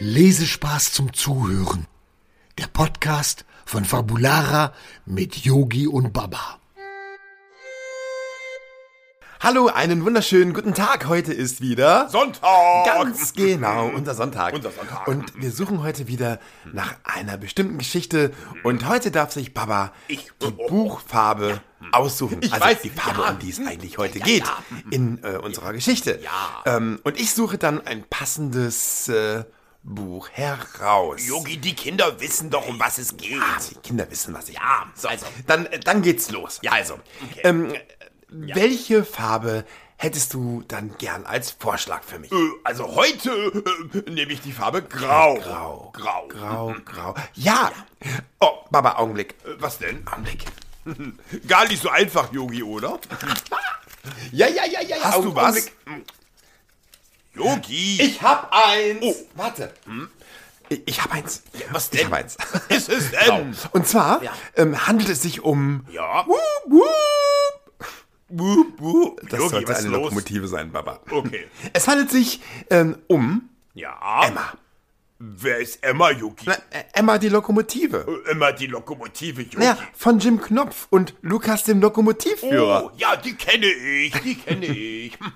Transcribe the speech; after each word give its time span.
Lesespaß 0.00 0.92
zum 0.92 1.12
Zuhören. 1.12 1.86
Der 2.56 2.66
Podcast 2.68 3.44
von 3.64 3.84
Fabulara 3.84 4.72
mit 5.06 5.36
Yogi 5.38 5.88
und 5.88 6.12
Baba. 6.12 6.58
Hallo, 9.40 9.66
einen 9.68 10.04
wunderschönen 10.04 10.52
guten 10.52 10.74
Tag. 10.74 11.06
Heute 11.06 11.32
ist 11.32 11.60
wieder 11.60 12.08
Sonntag. 12.10 12.84
Ganz 12.86 13.32
genau, 13.34 13.88
unser 13.88 14.14
Sonntag. 14.14 14.54
Unser 14.54 14.70
Sonntag. 14.72 15.06
Und 15.08 15.40
wir 15.40 15.50
suchen 15.50 15.82
heute 15.82 16.06
wieder 16.06 16.38
nach 16.72 16.94
einer 17.04 17.36
bestimmten 17.36 17.78
Geschichte. 17.78 18.32
Und 18.64 18.88
heute 18.88 19.10
darf 19.10 19.32
sich 19.32 19.54
Baba 19.54 19.92
Ich. 20.06 20.30
die 20.42 20.50
Buchfarbe 20.50 21.60
aussuchen. 21.92 22.38
Ich 22.40 22.52
also 22.52 22.64
weiß, 22.64 22.82
die 22.82 22.90
Farbe, 22.90 23.22
ja. 23.22 23.30
um 23.30 23.38
die 23.38 23.50
es 23.50 23.58
eigentlich 23.60 23.98
heute 23.98 24.18
Ja, 24.18 24.24
geht 24.24 24.44
ja. 24.44 24.58
in 24.90 25.22
äh, 25.24 25.38
unserer 25.38 25.72
Geschichte. 25.72 26.18
Ja. 26.22 26.76
Ähm, 26.76 27.00
und 27.04 27.18
ich 27.18 27.32
suche 27.32 27.58
dann 27.58 27.84
ein 27.86 28.04
passendes 28.08 29.08
äh, 29.08 29.44
Buch 29.82 30.28
heraus. 30.32 31.26
Yogi, 31.26 31.56
die 31.56 31.74
Kinder 31.74 32.20
wissen 32.20 32.50
doch, 32.50 32.66
um 32.68 32.78
was 32.78 32.98
es 32.98 33.16
geht. 33.16 33.40
Ah, 33.40 33.58
die 33.70 33.76
Kinder 33.76 34.10
wissen, 34.10 34.34
was 34.34 34.48
ich 34.48 34.56
Ja. 34.56 34.86
So, 34.94 35.08
also. 35.08 35.26
dann, 35.46 35.66
äh, 35.66 35.78
dann 35.80 36.02
geht's 36.02 36.30
los. 36.30 36.58
Ja, 36.62 36.72
also, 36.72 36.98
ähm, 37.42 37.72
welche 38.28 39.04
Farbe 39.04 39.64
hättest 39.96 40.34
du 40.34 40.62
dann 40.68 40.96
gern 40.98 41.24
als 41.24 41.52
Vorschlag 41.52 42.02
für 42.02 42.18
mich? 42.18 42.30
Äh, 42.30 42.36
Also 42.64 42.94
heute 42.94 43.30
äh, 44.06 44.10
nehme 44.10 44.32
ich 44.32 44.40
die 44.42 44.52
Farbe 44.52 44.82
Grau. 44.82 45.36
Grau. 45.36 45.90
Grau. 45.94 46.28
Grau, 46.28 46.74
grau. 46.84 47.14
Ja. 47.34 47.72
Oh, 48.40 48.58
Baba, 48.70 48.96
Augenblick. 48.96 49.34
Äh, 49.44 49.54
Was 49.60 49.78
denn? 49.78 50.06
Augenblick. 50.06 50.44
Gar 51.48 51.66
nicht 51.68 51.82
so 51.82 51.88
einfach, 51.88 52.32
Yogi, 52.32 52.62
oder? 52.62 52.98
Ja, 54.32 54.46
ja, 54.48 54.64
ja, 54.64 54.80
ja. 54.80 54.96
Hast 55.02 55.22
du 55.22 55.34
was? 55.34 55.70
Yogi. 57.38 58.02
Ich 58.02 58.20
hab 58.22 58.52
eins. 58.52 58.98
Oh. 59.02 59.14
Warte. 59.34 59.72
Ich, 60.68 60.82
ich 60.86 61.02
hab 61.02 61.12
eins. 61.14 61.42
was 61.70 61.84
Ich 61.92 61.98
denn? 62.00 62.06
hab 62.06 62.12
eins. 62.18 62.36
ist 62.68 62.88
es 62.88 63.10
denn? 63.10 63.54
Und 63.72 63.86
zwar 63.86 64.22
Ja. 64.22 64.32
ähm, 64.56 64.86
handelt 64.86 65.08
es 65.08 65.22
sich 65.22 65.42
um... 65.42 65.84
Ja. 65.90 66.26
Wup, 66.26 66.38
wup. 66.66 66.84
Wup, 68.30 68.66
wup. 68.80 69.20
Das 69.30 69.38
Yogi, 69.38 69.50
sollte 69.50 69.68
was 69.68 69.78
eine 69.78 69.88
los? 69.88 70.02
Lokomotive 70.04 70.48
sein, 70.48 70.70
Baba. 70.70 71.00
Okay. 71.10 71.46
Es 71.72 71.88
handelt 71.88 72.10
sich 72.10 72.40
ähm, 72.70 72.98
um 73.06 73.48
Ja. 73.74 74.22
Emma. 74.26 74.52
Wer 75.20 75.58
ist 75.58 75.82
Emma, 75.82 76.10
Yogi? 76.12 76.44
Na, 76.46 76.52
äh, 76.70 76.84
Emma 76.92 77.18
die 77.18 77.28
Lokomotive. 77.28 78.06
Äh, 78.26 78.30
Emma, 78.30 78.52
die 78.52 78.66
Lokomotive, 78.68 79.42
Yogi. 79.42 79.64
Ja, 79.64 79.76
von 79.92 80.20
Jim 80.20 80.40
Knopf 80.40 80.86
und 80.90 81.14
Lukas 81.22 81.64
dem 81.64 81.80
Lokomotivführer. 81.80 82.84
Oh, 82.84 82.90
ja, 82.96 83.16
die 83.16 83.34
kenne 83.34 83.66
ich, 83.66 84.12
die 84.20 84.36
kenne 84.36 84.66
ich. 84.66 85.18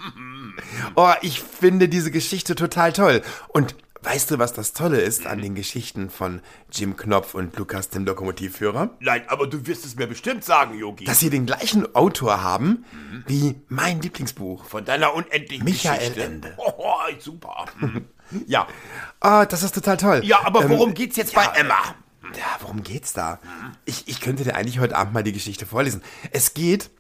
Oh, 0.95 1.13
ich 1.23 1.41
finde 1.41 1.89
diese 1.89 2.11
Geschichte 2.11 2.55
total 2.55 2.93
toll. 2.93 3.23
Und 3.49 3.75
weißt 4.03 4.31
du, 4.33 4.39
was 4.39 4.53
das 4.53 4.73
Tolle 4.73 5.01
ist 5.01 5.27
an 5.27 5.41
den 5.41 5.55
Geschichten 5.55 6.11
von 6.11 6.41
Jim 6.71 6.97
Knopf 6.97 7.35
und 7.35 7.57
Lukas 7.57 7.89
dem 7.89 8.05
Lokomotivführer? 8.05 8.91
Nein, 9.01 9.23
aber 9.29 9.47
du 9.47 9.67
wirst 9.67 9.85
es 9.85 9.95
mir 9.97 10.07
bestimmt 10.07 10.45
sagen, 10.45 10.77
Yogi. 10.79 11.05
Dass 11.05 11.21
sie 11.21 11.31
den 11.31 11.47
gleichen 11.47 11.95
Autor 11.95 12.43
haben 12.43 12.85
wie 13.27 13.55
mein 13.69 14.01
Lieblingsbuch. 14.03 14.65
Von 14.65 14.85
deiner 14.85 15.15
unendlichen 15.15 15.65
Michael 15.65 15.99
Geschichte. 15.99 16.23
Ende. 16.25 16.57
Oh, 16.59 16.95
super. 17.19 17.67
Ja. 18.47 18.67
Ah, 19.21 19.45
das 19.47 19.63
ist 19.63 19.75
total 19.75 19.97
toll. 19.99 20.21
Ja, 20.25 20.45
aber 20.45 20.63
Ähm, 20.65 20.71
worum 20.71 20.95
geht's 20.95 21.17
jetzt 21.17 21.33
ja, 21.35 21.41
bei 21.45 21.59
Emma? 21.61 21.75
Ja, 22.35 22.57
worum 22.61 22.83
geht's 22.83 23.13
da? 23.13 23.39
Ich, 23.85 24.09
ich 24.09 24.21
könnte 24.21 24.43
dir 24.45 24.57
eigentlich 24.57 24.79
heute 24.79 24.97
Abend 24.97 25.13
mal 25.13 25.23
die 25.23 25.33
Geschichte 25.33 25.67
vorlesen. 25.67 26.03
Es 26.31 26.55
geht 26.55 26.91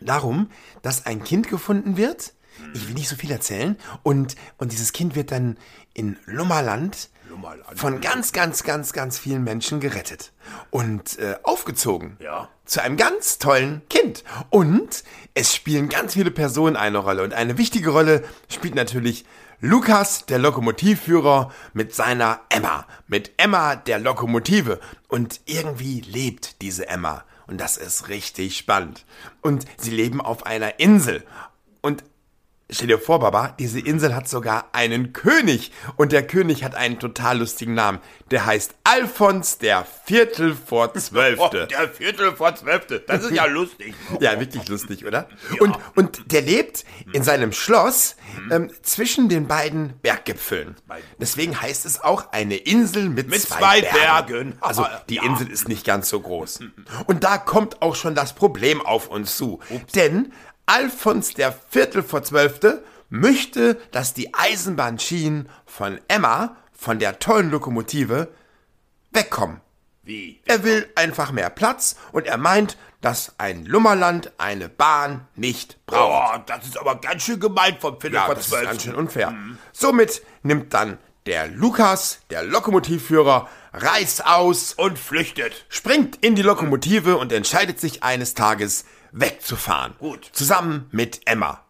darum, 0.00 0.50
dass 0.82 1.04
ein 1.06 1.22
Kind 1.22 1.48
gefunden 1.48 1.96
wird. 1.96 2.32
Ich 2.74 2.88
will 2.88 2.94
nicht 2.94 3.08
so 3.08 3.16
viel 3.16 3.30
erzählen. 3.30 3.76
Und, 4.02 4.36
und 4.58 4.72
dieses 4.72 4.92
Kind 4.92 5.14
wird 5.14 5.32
dann 5.32 5.56
in 5.94 6.16
Lummerland 6.26 7.10
Lummerland. 7.28 7.78
von 7.78 8.00
ganz, 8.00 8.32
ganz, 8.32 8.62
ganz, 8.62 8.92
ganz 8.92 9.18
vielen 9.18 9.44
Menschen 9.44 9.80
gerettet. 9.80 10.32
Und 10.70 11.18
äh, 11.18 11.36
aufgezogen. 11.42 12.16
Ja. 12.20 12.48
Zu 12.64 12.82
einem 12.82 12.96
ganz 12.96 13.38
tollen 13.38 13.82
Kind. 13.88 14.24
Und 14.50 15.04
es 15.34 15.54
spielen 15.54 15.88
ganz 15.88 16.14
viele 16.14 16.30
Personen 16.30 16.76
eine 16.76 16.98
Rolle. 16.98 17.22
Und 17.22 17.34
eine 17.34 17.58
wichtige 17.58 17.90
Rolle 17.90 18.24
spielt 18.48 18.74
natürlich 18.74 19.24
Lukas, 19.60 20.26
der 20.26 20.38
Lokomotivführer, 20.38 21.50
mit 21.72 21.94
seiner 21.94 22.40
Emma. 22.50 22.86
Mit 23.06 23.32
Emma, 23.38 23.76
der 23.76 23.98
Lokomotive. 23.98 24.80
Und 25.08 25.40
irgendwie 25.46 26.00
lebt 26.00 26.60
diese 26.60 26.88
Emma. 26.88 27.24
Und 27.46 27.60
das 27.60 27.76
ist 27.76 28.08
richtig 28.08 28.56
spannend. 28.56 29.04
Und 29.40 29.64
sie 29.78 29.90
leben 29.90 30.20
auf 30.20 30.44
einer 30.46 30.80
Insel. 30.80 31.24
Und 31.80 32.04
Stell 32.68 32.88
dir 32.88 32.98
vor, 32.98 33.20
Baba, 33.20 33.54
diese 33.60 33.78
Insel 33.78 34.14
hat 34.16 34.28
sogar 34.28 34.70
einen 34.72 35.12
König. 35.12 35.70
Und 35.94 36.10
der 36.10 36.26
König 36.26 36.64
hat 36.64 36.74
einen 36.74 36.98
total 36.98 37.38
lustigen 37.38 37.74
Namen. 37.74 38.00
Der 38.32 38.44
heißt 38.44 38.74
Alfons 38.82 39.58
der 39.58 39.86
Viertel 40.04 40.56
vor 40.56 40.90
Oh, 40.92 40.98
Zwölfte. 40.98 41.68
der 41.68 41.88
Viertel 41.88 42.34
vor 42.34 42.56
Zwölfte. 42.56 42.98
Das 43.06 43.22
ist 43.22 43.30
ja 43.30 43.44
lustig. 43.46 43.94
Ja, 44.18 44.40
wirklich 44.40 44.66
lustig, 44.68 45.06
oder? 45.06 45.28
Und, 45.60 45.76
und 45.94 46.32
der 46.32 46.42
lebt 46.42 46.84
in 47.12 47.22
seinem 47.22 47.52
Schloss 47.52 48.16
ähm, 48.50 48.72
zwischen 48.82 49.28
den 49.28 49.46
beiden 49.46 49.92
Berggipfeln. 50.02 50.74
Deswegen 51.20 51.60
heißt 51.60 51.86
es 51.86 52.00
auch 52.02 52.32
eine 52.32 52.56
Insel 52.56 53.08
mit, 53.08 53.28
Mit 53.28 53.42
zwei, 53.42 53.58
zwei 53.58 53.80
Bergen. 53.82 53.94
Bergen. 54.00 54.58
Also 54.60 54.84
die 55.08 55.16
Ja. 55.16 55.22
Insel 55.24 55.48
ist 55.48 55.68
nicht 55.68 55.86
ganz 55.86 56.08
so 56.08 56.18
groß. 56.20 56.60
Und 57.06 57.22
da 57.22 57.38
kommt 57.38 57.80
auch 57.80 57.94
schon 57.94 58.16
das 58.16 58.34
Problem 58.34 58.84
auf 58.84 59.06
uns 59.08 59.36
zu. 59.36 59.60
Denn 59.94 60.32
Alfons 60.66 61.34
der 61.34 61.52
Viertel 61.70 62.02
vor 62.02 62.22
Zwölfte 62.22 62.84
möchte, 63.08 63.80
dass 63.92 64.14
die 64.14 64.34
Eisenbahnschienen 64.34 65.48
von 65.64 66.00
Emma, 66.08 66.56
von 66.72 66.98
der 66.98 67.18
tollen 67.18 67.50
Lokomotive, 67.50 68.28
wegkommen. 69.12 69.60
Wie? 70.02 70.40
Er 70.44 70.62
will 70.64 70.88
einfach 70.94 71.32
mehr 71.32 71.50
Platz 71.50 71.96
und 72.12 72.26
er 72.26 72.36
meint, 72.36 72.76
dass 73.00 73.34
ein 73.38 73.64
Lummerland 73.64 74.32
eine 74.38 74.68
Bahn 74.68 75.26
nicht 75.36 75.84
braucht. 75.86 76.34
Oh, 76.34 76.42
das 76.46 76.66
ist 76.66 76.78
aber 76.78 76.96
ganz 77.00 77.22
schön 77.22 77.38
gemein 77.38 77.76
vom 77.78 78.00
Viertel 78.00 78.16
Ja, 78.16 78.26
vor 78.26 78.34
das 78.34 78.46
ist 78.46 78.62
ganz 78.62 78.82
schön 78.82 78.94
unfair. 78.94 79.34
Somit 79.72 80.22
nimmt 80.42 80.74
dann 80.74 80.98
der 81.26 81.48
Lukas, 81.48 82.20
der 82.30 82.42
Lokomotivführer, 82.44 83.48
reißt 83.72 84.26
aus, 84.26 84.74
Und 84.74 84.98
flüchtet. 84.98 85.66
springt 85.68 86.16
in 86.24 86.34
die 86.34 86.42
Lokomotive 86.42 87.16
und 87.18 87.32
entscheidet 87.32 87.80
sich 87.80 88.02
eines 88.02 88.34
Tages 88.34 88.84
wegzufahren. 89.12 89.94
Gut. 89.98 90.30
Zusammen 90.32 90.88
mit 90.92 91.20
Emma. 91.26 91.62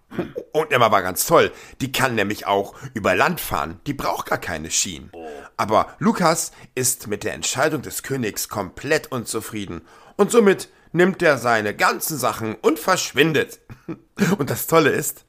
Und 0.52 0.72
Emma 0.72 0.90
war 0.92 1.02
ganz 1.02 1.26
toll. 1.26 1.52
Die 1.80 1.90
kann 1.90 2.14
nämlich 2.14 2.46
auch 2.46 2.74
über 2.94 3.16
Land 3.16 3.40
fahren. 3.40 3.80
Die 3.86 3.92
braucht 3.92 4.26
gar 4.26 4.38
keine 4.38 4.70
Schienen. 4.70 5.10
Aber 5.56 5.94
Lukas 5.98 6.52
ist 6.74 7.06
mit 7.08 7.24
der 7.24 7.34
Entscheidung 7.34 7.82
des 7.82 8.02
Königs 8.02 8.48
komplett 8.48 9.10
unzufrieden. 9.10 9.82
Und 10.16 10.30
somit 10.30 10.68
nimmt 10.92 11.22
er 11.22 11.38
seine 11.38 11.74
ganzen 11.74 12.18
Sachen 12.18 12.54
und 12.54 12.78
verschwindet. 12.78 13.60
Und 14.38 14.48
das 14.48 14.66
Tolle 14.66 14.90
ist, 14.90 15.24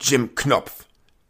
Jim 0.00 0.34
Knopf 0.34 0.86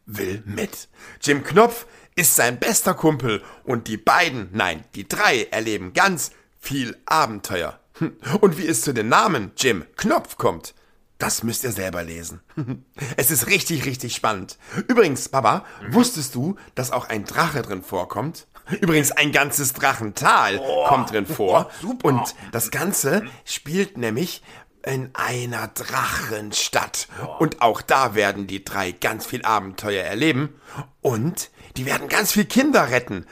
will 0.06 0.42
mit. 0.44 0.88
Jim 1.22 1.42
Knopf 1.42 1.86
ist 2.16 2.36
sein 2.36 2.58
bester 2.58 2.94
Kumpel 2.94 3.42
und 3.64 3.88
die 3.88 3.96
beiden, 3.96 4.48
nein, 4.52 4.84
die 4.94 5.08
drei 5.08 5.48
erleben 5.50 5.92
ganz 5.92 6.30
viel 6.60 6.96
Abenteuer. 7.06 7.78
Hm. 7.98 8.16
Und 8.40 8.58
wie 8.58 8.66
es 8.66 8.82
zu 8.82 8.92
den 8.92 9.08
Namen 9.08 9.52
Jim 9.56 9.84
Knopf 9.96 10.36
kommt, 10.36 10.74
das 11.18 11.42
müsst 11.42 11.64
ihr 11.64 11.72
selber 11.72 12.02
lesen. 12.02 12.40
Es 13.16 13.30
ist 13.30 13.46
richtig, 13.46 13.86
richtig 13.86 14.14
spannend. 14.14 14.58
Übrigens, 14.88 15.28
Papa, 15.28 15.64
wusstest 15.90 16.34
du, 16.34 16.56
dass 16.74 16.90
auch 16.90 17.08
ein 17.08 17.24
Drache 17.24 17.62
drin 17.62 17.82
vorkommt? 17.82 18.46
Übrigens, 18.80 19.12
ein 19.12 19.30
ganzes 19.30 19.72
Drachental 19.72 20.58
kommt 20.88 21.12
drin 21.12 21.26
vor. 21.26 21.70
super. 21.80 22.08
Und 22.08 22.34
das 22.50 22.70
Ganze 22.70 23.24
spielt 23.44 23.98
nämlich 23.98 24.42
in 24.84 25.10
einer 25.14 25.68
Drachenstadt. 25.68 27.08
Und 27.38 27.62
auch 27.62 27.82
da 27.82 28.14
werden 28.14 28.46
die 28.46 28.64
drei 28.64 28.92
ganz 28.92 29.26
viel 29.26 29.44
Abenteuer 29.44 30.04
erleben. 30.04 30.60
Und 31.00 31.50
die 31.76 31.86
werden 31.86 32.08
ganz 32.08 32.32
viel 32.32 32.44
Kinder 32.44 32.90
retten 32.90 33.26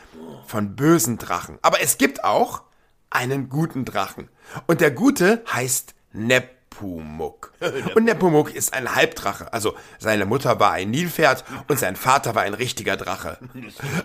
von 0.46 0.76
bösen 0.76 1.18
Drachen. 1.18 1.58
Aber 1.62 1.80
es 1.80 1.98
gibt 1.98 2.24
auch 2.24 2.62
einen 3.10 3.48
guten 3.48 3.84
Drachen. 3.84 4.28
Und 4.66 4.80
der 4.80 4.90
Gute 4.90 5.44
heißt 5.52 5.94
Nepomuk. 6.80 7.52
Und 7.94 8.04
Nepomuk 8.04 8.54
ist 8.54 8.72
ein 8.74 8.94
Halbdrache. 8.94 9.52
Also 9.52 9.74
seine 9.98 10.26
Mutter 10.26 10.58
war 10.60 10.72
ein 10.72 10.90
Nilpferd 10.90 11.44
und 11.68 11.78
sein 11.78 11.96
Vater 11.96 12.34
war 12.34 12.42
ein 12.42 12.54
richtiger 12.54 12.96
Drache. 12.96 13.38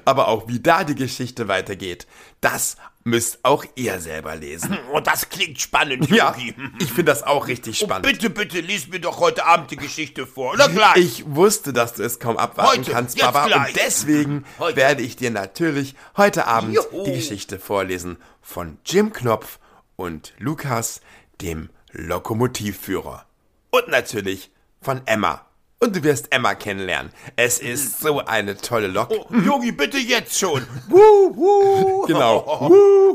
Aber 0.06 0.28
auch 0.28 0.48
wie 0.48 0.60
da 0.60 0.84
die 0.84 0.96
Geschichte 0.96 1.48
weitergeht, 1.48 2.08
das 2.42 2.78
müsst 3.04 3.40
auch 3.44 3.64
ihr 3.76 4.00
selber 4.00 4.36
lesen. 4.36 4.78
Oh, 4.94 5.00
das 5.00 5.30
klingt 5.30 5.60
spannend, 5.60 6.10
Ja, 6.10 6.32
Yogi. 6.38 6.56
ich 6.80 6.88
finde 6.88 7.06
das 7.06 7.24
auch 7.24 7.48
richtig 7.48 7.82
Oh, 7.82 7.86
spannend. 7.86 8.08
bitte, 8.08 8.30
bitte, 8.30 8.60
lies 8.62 8.88
mir 8.88 9.00
doch 9.00 9.20
heute 9.20 9.46
Abend 9.46 9.72
die 9.72 9.76
Geschichte 9.76 10.26
vor. 10.26 10.54
Oder 10.54 10.70
gleich? 10.70 10.98
Ich 10.98 11.24
wusste, 11.28 11.74
dass 11.74 11.94
du 11.94 12.04
es 12.04 12.20
kaum 12.20 12.38
abwarten 12.38 12.80
Heute, 12.80 12.92
kannst, 12.92 13.20
Baba. 13.20 13.46
gleich. 13.48 13.68
Und 13.70 13.76
deswegen 13.78 14.46
Heute. 14.60 14.76
werde 14.78 15.04
ich 15.04 15.16
dir 15.18 15.32
natürlich 15.32 15.96
heute 16.16 16.48
Abend 16.48 16.74
Juhu. 16.76 17.04
die 17.06 17.14
Geschichte 17.14 17.60
vorlesen 17.60 18.18
von 18.42 18.78
Jim 18.86 19.12
Knopf 19.14 19.60
und 19.98 20.34
Lukas, 20.40 21.02
dem 21.42 21.70
Lokomotivführer. 21.92 23.26
Und 23.72 23.88
natürlich 23.90 24.52
von 24.82 25.02
Emma, 25.06 25.46
Und 25.80 25.96
du 25.96 26.04
wirst 26.04 26.32
Emma 26.34 26.56
kennenlernen. 26.56 27.12
Es 27.36 27.60
ist 27.60 28.00
so 28.00 28.26
eine 28.26 28.58
tolle 28.58 28.88
Lok. 28.88 29.12
Oh, 29.12 29.28
Yogi, 29.36 29.72
bitte 29.72 29.98
jetzt 30.00 30.38
schon. 30.40 30.66
Wuh, 30.88 31.36
wuh. 31.36 32.06
Genau. 32.08 32.70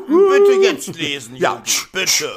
Bitte 0.07 0.53
jetzt 0.63 0.95
lesen, 0.97 1.35
Ja. 1.37 1.55
Yogi, 1.57 1.73
bitte. 1.93 2.31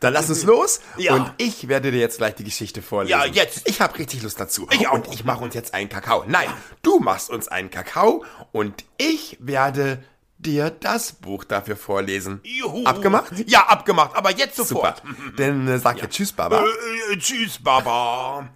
Dann 0.00 0.12
lass 0.12 0.28
uns 0.28 0.42
los. 0.44 0.80
Ja. 0.96 1.14
Und 1.14 1.32
ich 1.38 1.68
werde 1.68 1.90
dir 1.92 1.98
jetzt 1.98 2.18
gleich 2.18 2.34
die 2.36 2.44
Geschichte 2.44 2.82
vorlesen. 2.82 3.10
Ja, 3.18 3.24
jetzt. 3.24 3.68
Ich 3.68 3.80
habe 3.80 3.96
richtig 3.98 4.22
Lust 4.22 4.38
dazu. 4.40 4.66
Ich 4.72 4.86
auch. 4.88 4.94
Und 4.94 5.12
ich 5.12 5.24
mache 5.24 5.42
uns 5.44 5.54
jetzt 5.54 5.74
einen 5.74 5.88
Kakao. 5.88 6.24
Nein, 6.26 6.48
du 6.82 6.98
machst 7.00 7.30
uns 7.30 7.48
einen 7.48 7.70
Kakao 7.70 8.24
und 8.52 8.84
ich 8.96 9.36
werde 9.40 10.02
dir 10.38 10.70
das 10.70 11.12
Buch 11.12 11.44
dafür 11.44 11.76
vorlesen. 11.76 12.40
Juhu. 12.44 12.84
Abgemacht? 12.84 13.32
Ja, 13.46 13.66
abgemacht, 13.66 14.14
aber 14.16 14.30
jetzt 14.30 14.56
Super. 14.56 14.68
sofort. 14.68 15.02
Dann 15.36 15.66
äh, 15.68 15.78
sag 15.78 16.00
jetzt 16.00 16.14
Tschüss, 16.14 16.32
Baba. 16.32 16.62
Äh, 16.62 17.12
äh, 17.14 17.18
tschüss, 17.18 17.58
Baba. 17.62 18.48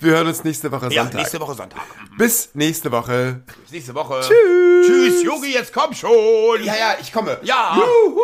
Wir 0.00 0.12
hören 0.12 0.26
uns 0.26 0.42
nächste 0.44 0.70
Woche 0.72 0.92
Ja, 0.92 1.02
Sonntag. 1.02 1.20
nächste 1.20 1.40
Woche 1.40 1.54
Sonntag. 1.54 1.80
Bis 2.18 2.50
nächste 2.54 2.90
Woche. 2.90 3.42
Bis 3.62 3.72
nächste 3.72 3.94
Woche. 3.94 4.20
Tschüss. 4.22 4.86
Tschüss, 4.86 5.22
Yogi, 5.24 5.52
jetzt 5.54 5.72
komm 5.72 5.94
schon. 5.94 6.62
Ja, 6.64 6.74
ja, 6.76 6.96
ich 7.00 7.12
komme. 7.12 7.38
Ja. 7.42 7.76
Juhu. 7.76 8.20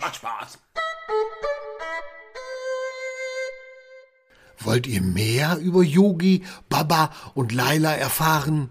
Macht 0.00 0.16
Spaß. 0.16 0.58
Wollt 4.62 4.86
ihr 4.86 5.00
mehr 5.00 5.58
über 5.58 5.82
Yogi, 5.82 6.44
Baba 6.68 7.10
und 7.34 7.52
Laila 7.52 7.94
erfahren? 7.94 8.70